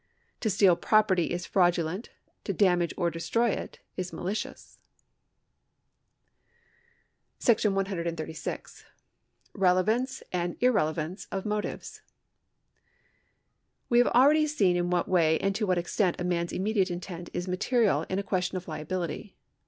To 0.39 0.49
steal 0.49 0.75
property 0.75 1.25
is 1.29 1.45
fraudulent; 1.45 2.09
to 2.45 2.53
damage 2.53 2.91
or 2.97 3.11
destroy 3.11 3.49
it 3.51 3.77
is 3.97 4.11
malicious.§ 4.11 4.79
136. 7.73 8.85
Relevance 9.53 10.23
and 10.31 10.57
Irrelevance 10.59 11.27
of 11.31 11.45
Motives. 11.45 12.01
We 13.89 13.99
have 13.99 14.07
already 14.07 14.47
seen 14.47 14.75
in 14.75 14.89
what 14.89 15.07
way 15.07 15.37
and 15.39 15.53
to 15.53 15.67
what 15.67 15.77
extent 15.77 16.19
a 16.19 16.23
man's 16.23 16.51
immediate 16.51 16.89
intent 16.89 17.29
is 17.31 17.47
material 17.47 18.07
in 18.09 18.17
a 18.17 18.23
question 18.23 18.57
of 18.57 18.67
liability. 18.67 19.35